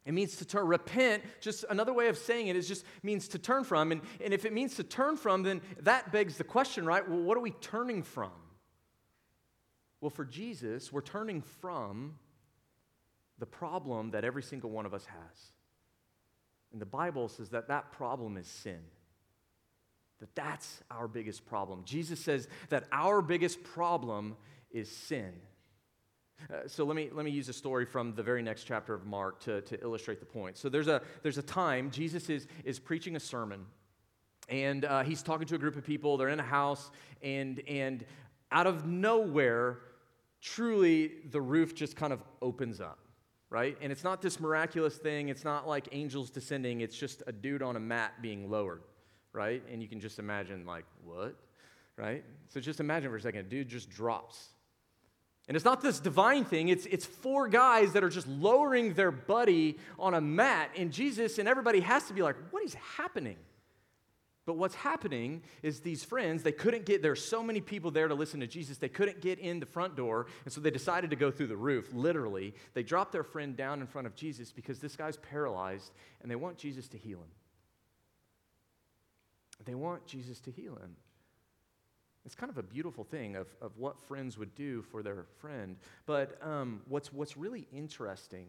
[0.06, 3.40] It means to turn, repent, just another way of saying it is just means to
[3.40, 3.92] turn from.
[3.92, 7.08] And, and if it means to turn from, then that begs the question, right?
[7.08, 8.32] Well, what are we turning from?
[10.02, 12.16] Well, for Jesus, we're turning from
[13.40, 15.52] the problem that every single one of us has.
[16.74, 18.82] And the Bible says that that problem is sin.
[20.20, 21.84] That that's our biggest problem.
[21.86, 24.36] Jesus says that our biggest problem
[24.72, 25.34] is sin.
[26.52, 29.06] Uh, so let me, let me use a story from the very next chapter of
[29.06, 30.58] Mark to, to illustrate the point.
[30.58, 33.66] So there's a, there's a time Jesus is, is preaching a sermon,
[34.50, 36.18] and uh, he's talking to a group of people.
[36.18, 36.92] They're in a house,
[37.22, 38.06] and, and
[38.52, 39.80] out of nowhere,
[40.42, 43.00] truly, the roof just kind of opens up,
[43.50, 43.78] right?
[43.82, 45.30] And it's not this miraculous thing.
[45.30, 46.82] It's not like angels descending.
[46.82, 48.82] It's just a dude on a mat being lowered,
[49.32, 49.64] right?
[49.72, 51.36] And you can just imagine, like, what?
[51.96, 52.24] Right?
[52.50, 54.50] So just imagine for a second, a dude just drops
[55.48, 59.12] and it's not this divine thing, it's, it's four guys that are just lowering their
[59.12, 60.72] buddy on a mat.
[60.78, 63.36] And Jesus and everybody has to be like, what is happening?
[64.46, 68.16] But what's happening is these friends, they couldn't get, there's so many people there to
[68.16, 70.28] listen to Jesus, they couldn't get in the front door.
[70.44, 72.54] And so they decided to go through the roof, literally.
[72.74, 76.36] They dropped their friend down in front of Jesus because this guy's paralyzed and they
[76.36, 77.32] want Jesus to heal him.
[79.66, 80.96] They want Jesus to heal him.
[82.26, 85.76] It's kind of a beautiful thing of, of what friends would do for their friend.
[86.06, 88.48] But um, what's, what's really interesting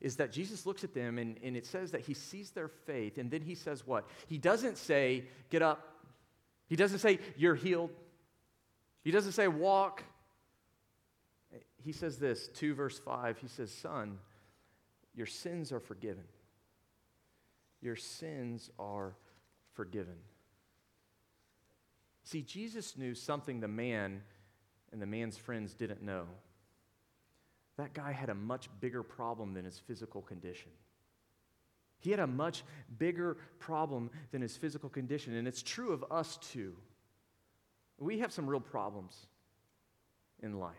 [0.00, 3.16] is that Jesus looks at them and, and it says that he sees their faith,
[3.16, 4.06] and then he says what?
[4.26, 5.96] He doesn't say, get up.
[6.68, 7.90] He doesn't say, you're healed.
[9.02, 10.02] He doesn't say, walk.
[11.82, 14.18] He says this, 2 verse 5, he says, Son,
[15.14, 16.24] your sins are forgiven.
[17.80, 19.14] Your sins are
[19.74, 20.16] forgiven.
[22.26, 24.20] See, Jesus knew something the man
[24.90, 26.24] and the man's friends didn't know.
[27.76, 30.72] That guy had a much bigger problem than his physical condition.
[32.00, 32.64] He had a much
[32.98, 36.74] bigger problem than his physical condition, and it's true of us too.
[38.00, 39.14] We have some real problems
[40.42, 40.74] in life.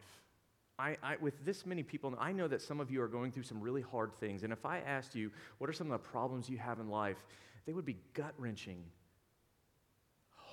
[0.78, 3.44] I, I, with this many people, I know that some of you are going through
[3.44, 4.44] some really hard things.
[4.44, 7.24] And if I asked you, what are some of the problems you have in life,
[7.66, 8.84] they would be gut wrenching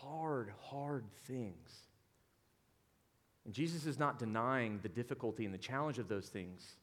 [0.08, 1.70] hard, hard things.
[3.44, 6.76] And Jesus is not denying the difficulty and the challenge of those things.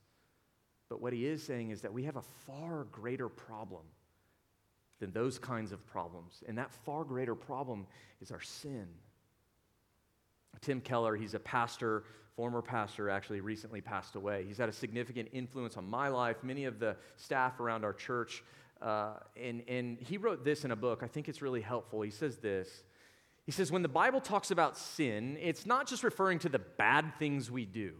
[0.90, 3.84] But what he is saying is that we have a far greater problem
[5.00, 6.44] than those kinds of problems.
[6.48, 7.88] And that far greater problem
[8.22, 8.88] is our sin.
[10.60, 12.04] Tim Keller, he's a pastor,
[12.36, 14.46] former pastor, actually recently passed away.
[14.48, 18.44] He's had a significant influence on my life, many of the staff around our church.
[18.80, 21.02] Uh, and, and he wrote this in a book.
[21.04, 22.02] I think it's really helpful.
[22.02, 22.84] He says this
[23.46, 27.14] He says, when the Bible talks about sin, it's not just referring to the bad
[27.18, 27.94] things we do.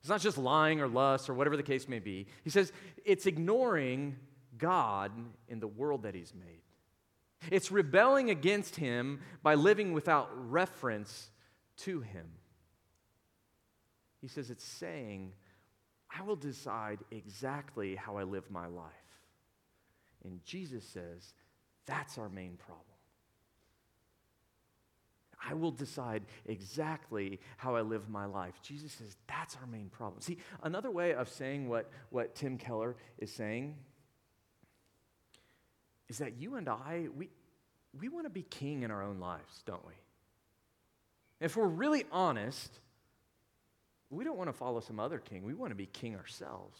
[0.00, 2.26] It's not just lying or lust or whatever the case may be.
[2.44, 2.72] He says
[3.04, 4.16] it's ignoring
[4.56, 5.12] God
[5.48, 6.62] in the world that He's made.
[7.50, 11.30] It's rebelling against Him by living without reference
[11.78, 12.26] to Him.
[14.20, 15.32] He says it's saying,
[16.16, 18.92] I will decide exactly how I live my life.
[20.24, 21.34] And Jesus says
[21.86, 22.84] that's our main problem.
[25.42, 28.54] I will decide exactly how I live my life.
[28.62, 30.20] Jesus says that's our main problem.
[30.20, 33.74] See, another way of saying what, what Tim Keller is saying
[36.08, 37.30] is that you and I, we,
[37.98, 39.94] we want to be king in our own lives, don't we?
[41.40, 42.70] If we're really honest,
[44.10, 45.44] we don't want to follow some other king.
[45.44, 46.78] We want to be king ourselves.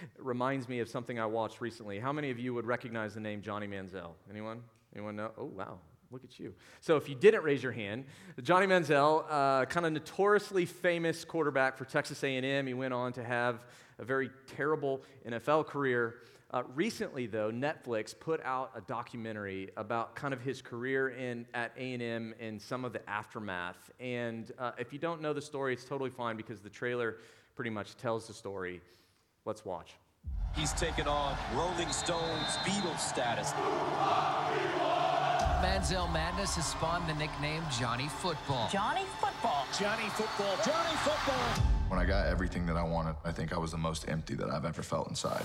[0.00, 1.98] It reminds me of something I watched recently.
[1.98, 4.12] How many of you would recognize the name Johnny Manziel?
[4.30, 4.62] Anyone?
[4.94, 5.32] Anyone know?
[5.36, 5.78] Oh, wow.
[6.12, 6.54] Look at you.
[6.80, 8.04] So, if you didn't raise your hand,
[8.42, 12.66] Johnny Manziel, uh, kind of notoriously famous quarterback for Texas A&M.
[12.66, 13.64] He went on to have
[14.00, 16.16] a very terrible NFL career.
[16.52, 21.70] Uh, recently, though, Netflix put out a documentary about kind of his career in at
[21.76, 23.90] A&M and some of the aftermath.
[24.00, 27.18] And uh, if you don't know the story, it's totally fine because the trailer
[27.54, 28.80] pretty much tells the story.
[29.44, 29.94] Let's watch.
[30.56, 33.52] He's taken on Rolling Stones Beatles status.
[35.62, 38.68] Manziel Madness has spawned the nickname Johnny Football.
[38.72, 39.66] Johnny Football.
[39.78, 40.56] Johnny Football.
[40.64, 41.79] Johnny Football.
[41.90, 44.48] When I got everything that I wanted, I think I was the most empty that
[44.48, 45.42] I've ever felt inside.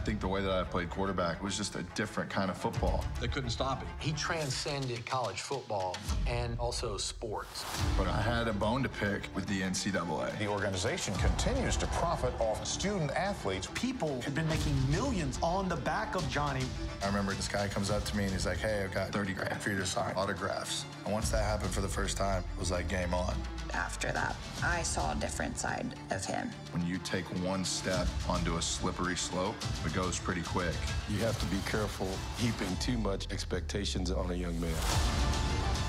[0.02, 3.04] think the way that I played quarterback was just a different kind of football.
[3.20, 3.88] They couldn't stop him.
[4.00, 7.64] He transcended college football and also sports.
[7.96, 10.36] But I had a bone to pick with the NCAA.
[10.38, 13.68] The organization continues to profit off student athletes.
[13.74, 16.64] People have been making millions on the back of Johnny.
[17.02, 19.34] I remember this guy comes up to me and he's like, hey, I've got 30
[19.34, 20.84] grand for you to sign autographs.
[21.04, 23.34] And once that happened for the first time, it was like game on.
[23.74, 26.50] After that, I saw a different side of him.
[26.72, 30.74] When you take one step onto a slippery slope, it goes pretty quick.
[31.10, 34.74] You have to be careful heaping too much expectations on a young man.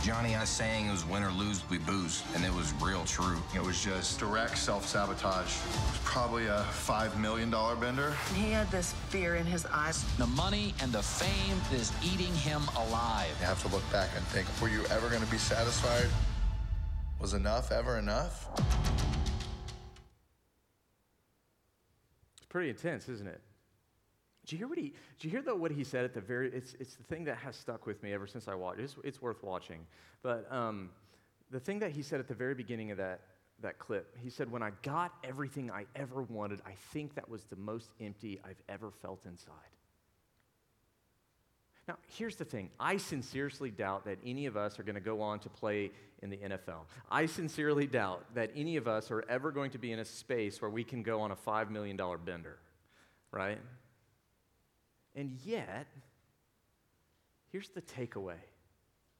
[0.03, 3.37] Johnny, I saying it was win or lose, we booze, and it was real true.
[3.55, 5.55] It was just direct self-sabotage.
[5.55, 8.13] It was probably a $5 million bender.
[8.33, 10.03] He had this fear in his eyes.
[10.17, 13.29] The money and the fame is eating him alive.
[13.39, 16.09] You have to look back and think, were you ever going to be satisfied?
[17.19, 18.47] Was enough ever enough?
[22.51, 23.41] Pretty intense, isn't it?
[24.45, 24.93] Did you hear what he?
[25.17, 26.51] Did you hear though what he said at the very?
[26.51, 28.79] It's it's the thing that has stuck with me ever since I watched.
[28.79, 29.85] It's it's worth watching.
[30.21, 30.89] But um,
[31.49, 33.21] the thing that he said at the very beginning of that
[33.61, 37.45] that clip, he said, "When I got everything I ever wanted, I think that was
[37.45, 39.53] the most empty I've ever felt inside."
[41.87, 42.69] Now, here's the thing.
[42.79, 45.91] I sincerely doubt that any of us are going to go on to play
[46.21, 46.85] in the NFL.
[47.09, 50.61] I sincerely doubt that any of us are ever going to be in a space
[50.61, 52.57] where we can go on a $5 million bender,
[53.31, 53.57] right?
[55.15, 55.87] And yet,
[57.51, 58.37] here's the takeaway.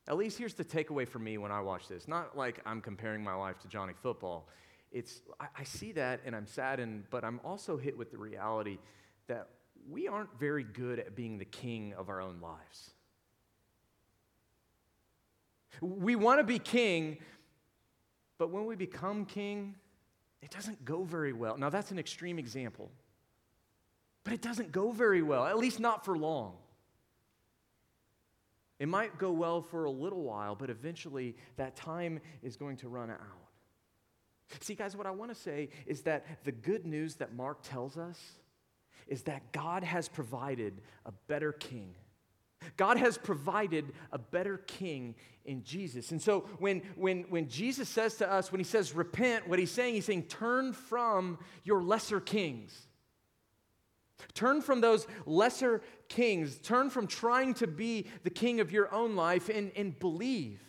[0.08, 2.08] At least here's the takeaway for me when I watch this.
[2.08, 4.47] Not like I'm comparing my life to Johnny Football.
[4.91, 8.78] It's I, I see that and I'm saddened, but I'm also hit with the reality
[9.28, 9.47] that
[9.89, 12.91] we aren't very good at being the king of our own lives.
[15.82, 17.17] We want to be king,
[18.38, 19.76] but when we become king,
[20.41, 21.58] it doesn't go very well.
[21.58, 22.91] Now, that's an extreme example,
[24.24, 26.54] but it doesn't go very well, at least not for long.
[28.80, 32.89] It might go well for a little while, but eventually that time is going to
[32.89, 33.20] run out.
[34.60, 37.98] See, guys, what I want to say is that the good news that Mark tells
[37.98, 38.20] us
[39.07, 41.95] is that God has provided a better king.
[42.77, 46.11] God has provided a better king in Jesus.
[46.11, 49.71] And so when, when, when Jesus says to us, when he says repent, what he's
[49.71, 52.87] saying, he's saying turn from your lesser kings.
[54.35, 56.57] Turn from those lesser kings.
[56.59, 60.61] Turn from trying to be the king of your own life and, and believe.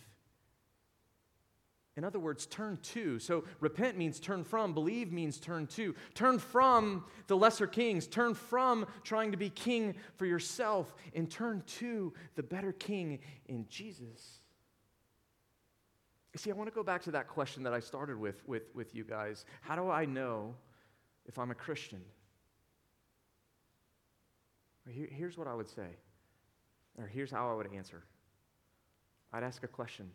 [1.97, 3.19] In other words, turn to.
[3.19, 5.95] So repent means turn from, believe means turn to.
[6.15, 11.63] Turn from the lesser kings, turn from trying to be king for yourself, and turn
[11.79, 14.41] to the better king in Jesus.
[16.33, 18.75] You See, I want to go back to that question that I started with, with,
[18.75, 19.45] with you guys.
[19.61, 20.55] How do I know
[21.27, 22.01] if I'm a Christian?
[24.89, 25.89] Here, here's what I would say,
[26.97, 28.03] or here's how I would answer
[29.31, 30.11] I'd ask a question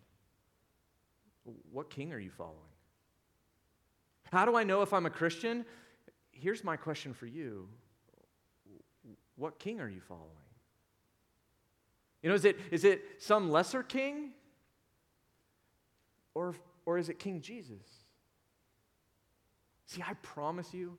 [1.72, 2.58] what king are you following?
[4.32, 5.66] How do I know if I'm a Christian?
[6.32, 7.68] Here's my question for you
[9.36, 10.26] What king are you following?
[12.22, 14.32] You know, is it, is it some lesser king?
[16.34, 16.54] Or,
[16.86, 17.88] or is it King Jesus?
[19.88, 20.98] See, I promise you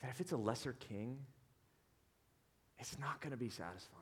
[0.00, 1.18] that if it's a lesser king,
[2.78, 4.01] it's not going to be satisfying.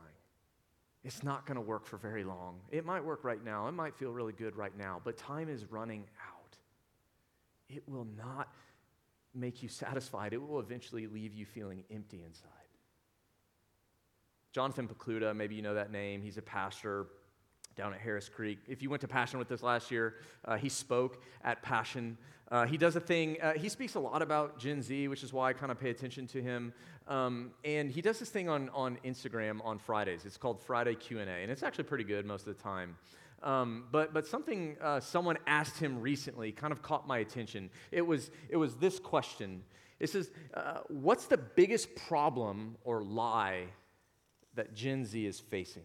[1.03, 2.61] It's not going to work for very long.
[2.70, 3.68] It might work right now.
[3.68, 6.57] It might feel really good right now, but time is running out.
[7.68, 8.48] It will not
[9.34, 10.32] make you satisfied.
[10.32, 12.51] It will eventually leave you feeling empty inside.
[14.53, 16.22] Jonathan Pokluda, maybe you know that name.
[16.22, 17.07] He's a pastor
[17.80, 18.58] down at Harris Creek.
[18.68, 22.18] If you went to Passion with us last year, uh, he spoke at Passion.
[22.50, 25.32] Uh, he does a thing, uh, he speaks a lot about Gen Z, which is
[25.32, 26.74] why I kind of pay attention to him.
[27.08, 30.26] Um, and he does this thing on, on Instagram on Fridays.
[30.26, 32.98] It's called Friday Q&A, and it's actually pretty good most of the time.
[33.42, 37.70] Um, but, but something uh, someone asked him recently kind of caught my attention.
[37.92, 39.62] It was, it was this question.
[40.00, 43.68] It says, uh, what's the biggest problem or lie
[44.54, 45.84] that Gen Z is facing?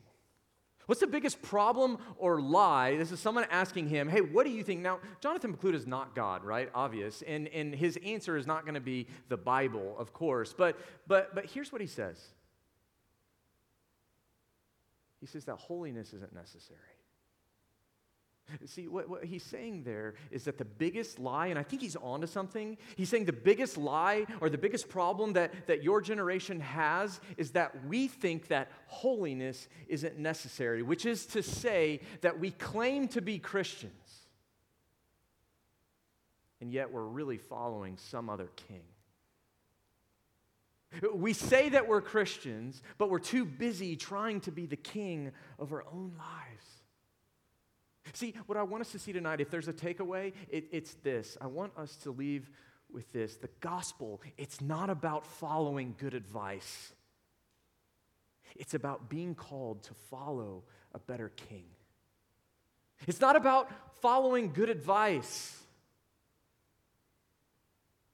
[0.86, 2.96] What's the biggest problem or lie?
[2.98, 4.82] This is someone asking him, hey, what do you think?
[4.82, 6.70] Now, Jonathan Pokluda is not God, right?
[6.76, 7.24] Obvious.
[7.26, 10.54] And, and his answer is not going to be the Bible, of course.
[10.56, 10.78] But,
[11.08, 12.20] but, but here's what he says
[15.20, 16.80] He says that holiness isn't necessary.
[18.66, 21.96] See, what, what, he's saying there is that the biggest lie, and I think he's
[21.96, 26.60] onto something, he's saying the biggest lie or the biggest problem that, that your generation
[26.60, 32.52] has is that we think that holiness isn't necessary, which is to say that we
[32.52, 33.94] claim to be Christians,
[36.62, 38.84] and yet we're really following some other king.
[41.14, 45.74] We say that we're Christians, but we're too busy trying to be the king of
[45.74, 46.85] our own lives.
[48.14, 51.38] See, what I want us to see tonight, if there's a takeaway, it, it's this.
[51.42, 52.50] I want us to leave
[52.92, 53.36] with this.
[53.38, 56.94] The gospel, it's not about following good advice,
[58.56, 61.66] it's about being called to follow a better king.
[63.08, 63.70] It's not about
[64.02, 65.62] following good advice.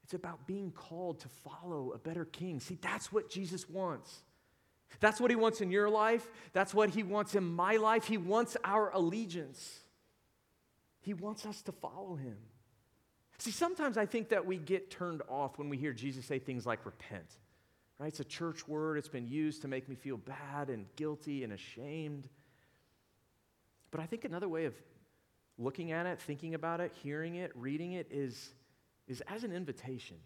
[0.02, 2.60] It's about being called to follow a better king.
[2.60, 4.22] See, that's what Jesus wants.
[5.00, 6.28] That's what he wants in your life.
[6.52, 8.06] That's what he wants in my life.
[8.06, 9.81] He wants our allegiance.
[11.02, 12.36] He wants us to follow him.
[13.38, 16.64] See, sometimes I think that we get turned off when we hear Jesus say things
[16.64, 17.36] like repent.
[17.98, 18.06] Right?
[18.06, 18.98] It's a church word.
[18.98, 22.28] It's been used to make me feel bad and guilty and ashamed.
[23.90, 24.74] But I think another way of
[25.58, 28.54] looking at it, thinking about it, hearing it, reading it is,
[29.08, 30.16] is as an invitation.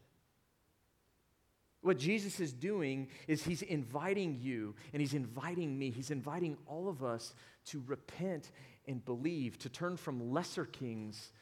[1.80, 6.88] What Jesus is doing is he's inviting you and he's inviting me, he's inviting all
[6.88, 7.34] of us
[7.66, 8.50] to repent
[8.86, 11.32] and believe, to turn from lesser kings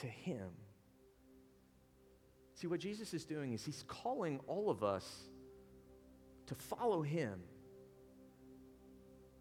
[0.00, 0.50] to him.
[2.54, 5.04] See, what Jesus is doing is he's calling all of us
[6.46, 7.40] to follow him.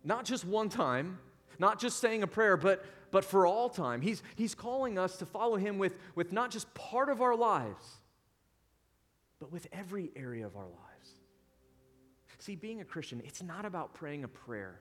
[0.04, 1.20] Not just one time,
[1.60, 4.02] not just saying a prayer, but, but for all time.
[4.02, 7.86] He's, he's calling us to follow him with, with not just part of our lives,
[9.40, 10.78] but with every area of our lives.
[12.40, 14.80] See, being a Christian, it's not about praying a prayer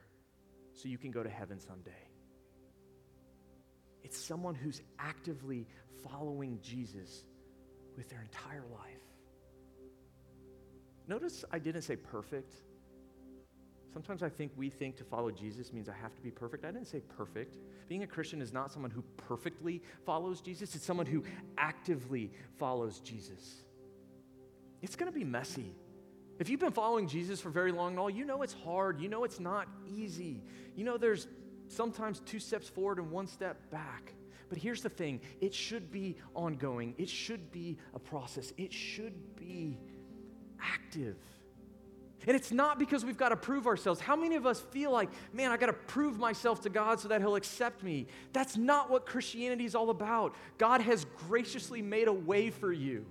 [0.73, 1.91] so you can go to heaven someday.
[4.03, 5.67] It's someone who's actively
[6.09, 7.25] following Jesus
[7.95, 9.01] with their entire life.
[11.07, 12.55] Notice I didn't say perfect.
[13.93, 16.63] Sometimes I think we think to follow Jesus means I have to be perfect.
[16.63, 17.57] I didn't say perfect.
[17.89, 21.23] Being a Christian is not someone who perfectly follows Jesus, it's someone who
[21.57, 23.63] actively follows Jesus.
[24.81, 25.75] It's going to be messy.
[26.39, 28.99] If you've been following Jesus for very long and all, you know it's hard.
[28.99, 30.41] You know it's not easy.
[30.75, 31.27] You know there's
[31.71, 34.13] sometimes two steps forward and one step back.
[34.49, 39.35] But here's the thing it should be ongoing, it should be a process, it should
[39.35, 39.77] be
[40.61, 41.17] active.
[42.27, 43.99] And it's not because we've got to prove ourselves.
[43.99, 47.07] How many of us feel like, man, I got to prove myself to God so
[47.07, 48.05] that He'll accept me?
[48.31, 50.35] That's not what Christianity is all about.
[50.59, 53.05] God has graciously made a way for you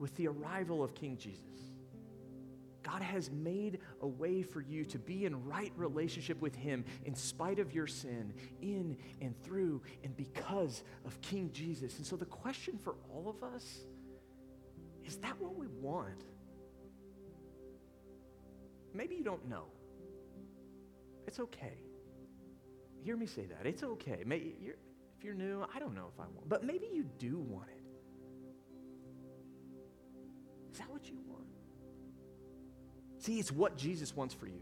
[0.00, 1.71] with the arrival of King Jesus.
[2.82, 7.14] God has made a way for you to be in right relationship with Him in
[7.14, 11.96] spite of your sin, in and through and because of King Jesus.
[11.98, 13.80] And so the question for all of us
[15.04, 16.24] is that what we want?
[18.94, 19.64] Maybe you don't know.
[21.26, 21.78] It's okay.
[23.02, 23.66] Hear me say that.
[23.66, 24.22] It's okay.
[24.24, 24.76] Maybe you're,
[25.18, 27.81] if you're new, I don't know if I want, but maybe you do want it.
[33.22, 34.60] See, it's what Jesus wants for you.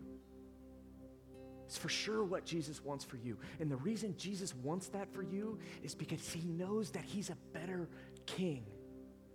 [1.64, 3.38] It's for sure what Jesus wants for you.
[3.58, 7.36] And the reason Jesus wants that for you is because he knows that he's a
[7.54, 7.88] better
[8.26, 8.64] king.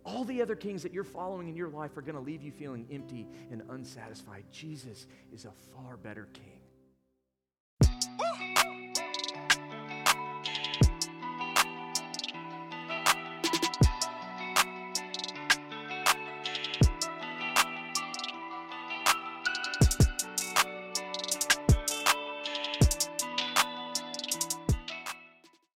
[0.05, 2.51] all the other kings that you're following in your life are going to leave you
[2.51, 4.43] feeling empty and unsatisfied.
[4.51, 6.54] Jesus is a far better king.